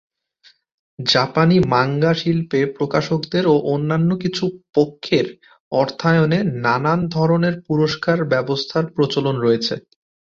[0.99, 4.43] জাপানি মাঙ্গা শিল্পে প্রকাশকদের ও অন্যান্য কিছু
[4.75, 5.25] পক্ষের
[5.71, 9.75] অর্থায়নে নানান ধরনের পুরস্কার ব্যবস্থার প্রচলন রয়েছে।